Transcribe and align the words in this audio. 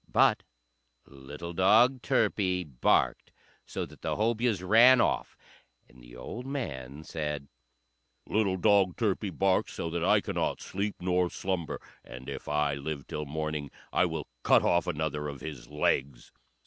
But 0.11 0.41
little 1.05 1.53
dog 1.53 2.01
Turpie 2.01 2.63
barked 2.63 3.31
so 3.67 3.85
that 3.85 4.01
the 4.01 4.15
Hobyahs 4.15 4.63
ran 4.67 4.99
off; 4.99 5.37
and 5.87 6.01
the 6.01 6.15
old 6.15 6.47
man 6.47 7.03
said, 7.03 7.47
"Little 8.25 8.57
dog 8.57 8.97
Turpie 8.97 9.29
barks 9.29 9.73
so 9.73 9.91
that 9.91 10.03
I 10.03 10.19
cannot 10.19 10.59
sleep 10.59 10.95
nor 11.01 11.29
slumber, 11.29 11.79
and 12.03 12.29
if 12.29 12.47
I 12.47 12.73
live 12.73 13.05
till 13.05 13.27
morning 13.27 13.69
I 13.93 14.05
will 14.05 14.25
cut 14.41 14.63
off 14.63 14.87
another 14.87 15.27
of 15.27 15.41
his 15.41 15.67
legs." 15.69 16.31